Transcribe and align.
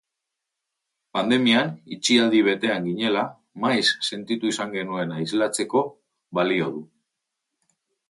Pandemian, 1.17 1.69
itxialdi 1.97 2.41
betean 2.49 2.89
ginela, 2.89 3.27
maiz 3.67 3.87
sentitu 4.09 4.53
izan 4.55 4.77
genuena 4.81 5.23
islatzeko 5.29 5.87
balio 6.41 6.75
du. 6.77 6.87